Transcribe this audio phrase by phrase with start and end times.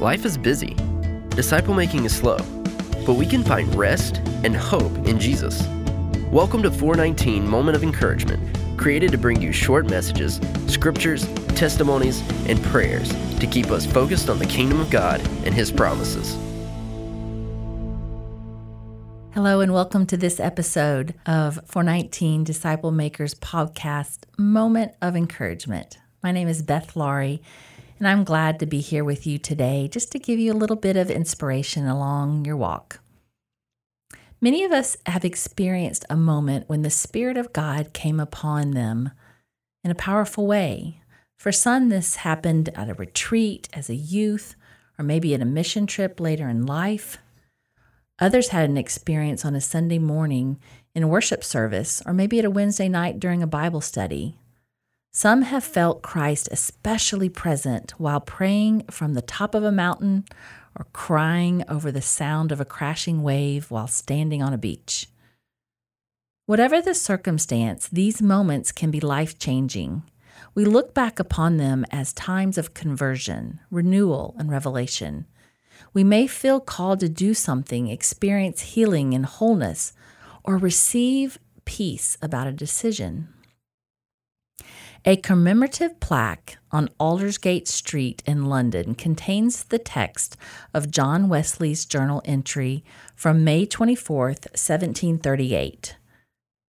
[0.00, 0.76] Life is busy,
[1.30, 2.36] disciple making is slow,
[3.04, 5.66] but we can find rest and hope in Jesus.
[6.30, 8.40] Welcome to 419 Moment of Encouragement,
[8.78, 11.26] created to bring you short messages, scriptures,
[11.56, 13.08] testimonies, and prayers
[13.40, 16.36] to keep us focused on the kingdom of God and His promises.
[19.34, 25.98] Hello, and welcome to this episode of 419 Disciple Makers podcast, Moment of Encouragement.
[26.22, 27.42] My name is Beth Laurie,
[27.98, 30.76] and I'm glad to be here with you today just to give you a little
[30.76, 33.00] bit of inspiration along your walk.
[34.40, 39.10] Many of us have experienced a moment when the Spirit of God came upon them
[39.82, 41.00] in a powerful way.
[41.38, 44.54] For some, this happened at a retreat as a youth,
[44.96, 47.18] or maybe at a mission trip later in life.
[48.20, 50.58] Others had an experience on a Sunday morning
[50.94, 54.36] in worship service, or maybe at a Wednesday night during a Bible study.
[55.18, 60.24] Some have felt Christ especially present while praying from the top of a mountain
[60.78, 65.08] or crying over the sound of a crashing wave while standing on a beach.
[66.46, 70.04] Whatever the circumstance, these moments can be life changing.
[70.54, 75.26] We look back upon them as times of conversion, renewal, and revelation.
[75.92, 79.94] We may feel called to do something, experience healing and wholeness,
[80.44, 83.34] or receive peace about a decision.
[85.04, 90.36] A commemorative plaque on Aldersgate Street in London contains the text
[90.74, 95.96] of John Wesley's journal entry from May 24th, 1738.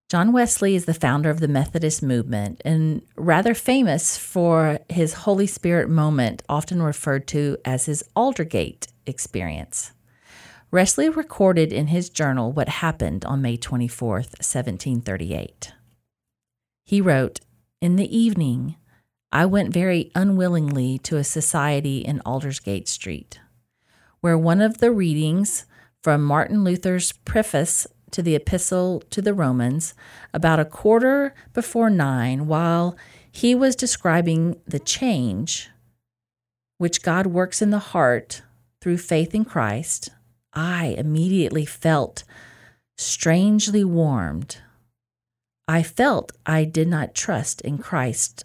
[0.10, 5.48] John Wesley is the founder of the Methodist movement and rather famous for his Holy
[5.48, 9.92] Spirit moment, often referred to as his Aldersgate experience.
[10.72, 15.74] Wesley recorded in his journal what happened on May 24th, 1738.
[16.86, 17.40] He wrote,
[17.82, 18.76] in the evening,
[19.32, 23.40] I went very unwillingly to a society in Aldersgate Street,
[24.22, 25.66] where one of the readings
[26.04, 29.94] from Martin Luther's preface to the Epistle to the Romans,
[30.34, 32.98] about a quarter before nine, while
[33.32, 35.70] he was describing the change
[36.78, 38.42] which God works in the heart
[38.82, 40.10] through faith in Christ,
[40.54, 42.24] I immediately felt
[42.98, 44.58] strangely warmed
[45.70, 48.44] I felt I did not trust in Christ.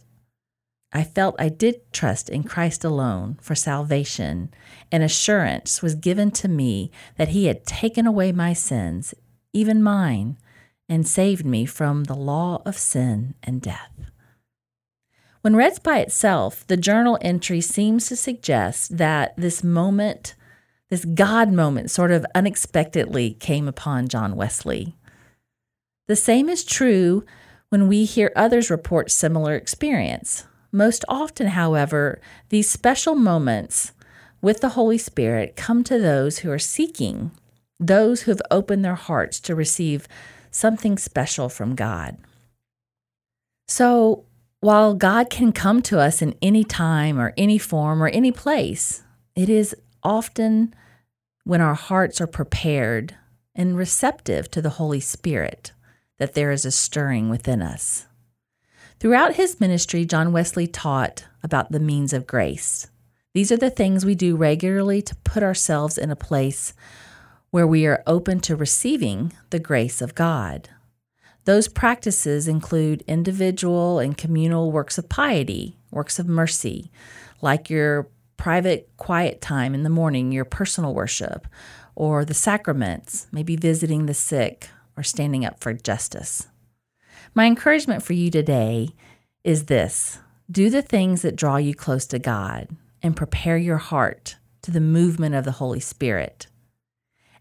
[0.93, 4.53] I felt I did trust in Christ alone for salvation,
[4.93, 9.15] and assurance was given to me that He had taken away my sins,
[9.55, 10.37] even mine,
[10.87, 14.11] and saved me from the law of sin and death.
[15.41, 20.35] When read by itself, the journal entry seems to suggest that this moment,
[20.91, 24.99] this God moment, sort of unexpectedly came upon John Wesley.
[26.07, 27.25] The same is true
[27.71, 30.45] when we hear others report similar experience.
[30.71, 32.21] Most often, however,
[32.51, 33.93] these special moments
[34.43, 37.31] with the Holy Spirit come to those who are seeking,
[37.81, 40.07] those who have opened their hearts to receive
[40.51, 42.19] something special from God.
[43.67, 44.25] So,
[44.61, 49.03] while God can come to us in any time or any form or any place,
[49.35, 50.75] it is often
[51.45, 53.15] when our hearts are prepared
[53.55, 55.73] and receptive to the Holy Spirit
[56.19, 58.07] that there is a stirring within us.
[59.01, 62.89] Throughout his ministry, John Wesley taught about the means of grace.
[63.35, 66.73] These are the things we do regularly to put ourselves in a place
[67.51, 70.69] where we are open to receiving the grace of God.
[71.45, 76.91] Those practices include individual and communal works of piety, works of mercy,
[77.43, 81.47] like your private quiet time in the morning, your personal worship,
[81.95, 86.49] or the sacraments, maybe visiting the sick, or standing up for justice.
[87.35, 88.91] My encouragement for you today
[89.43, 90.19] is this
[90.51, 92.69] do the things that draw you close to God
[93.03, 96.47] and prepare your heart to the movement of the Holy Spirit.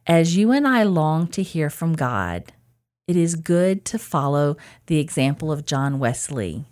[0.06, 2.52] As you and I long to hear from God,
[3.08, 6.66] it is good to follow the example of John Wesley,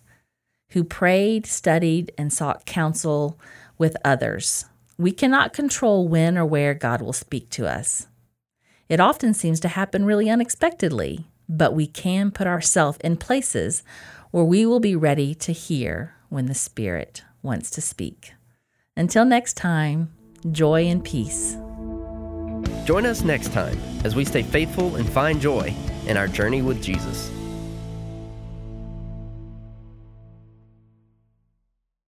[0.72, 3.40] who prayed, studied, and sought counsel
[3.78, 4.66] with others.
[4.98, 8.08] We cannot control when or where God will speak to us.
[8.92, 13.84] It often seems to happen really unexpectedly, but we can put ourselves in places
[14.32, 18.34] where we will be ready to hear when the Spirit wants to speak.
[18.98, 20.12] Until next time,
[20.52, 21.54] joy and peace.
[22.84, 25.74] Join us next time as we stay faithful and find joy
[26.06, 27.32] in our journey with Jesus.